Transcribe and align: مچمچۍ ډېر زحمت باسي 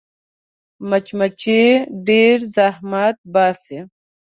مچمچۍ 0.89 1.61
ډېر 2.07 2.37
زحمت 2.55 3.17
باسي 3.33 3.79